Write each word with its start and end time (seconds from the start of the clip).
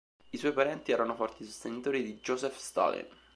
I 0.31 0.37
suoi 0.39 0.51
parenti 0.51 0.91
erano 0.91 1.13
forti 1.13 1.45
sostenitori 1.45 2.01
di 2.01 2.17
Joseph 2.21 2.55
Stalin. 2.57 3.05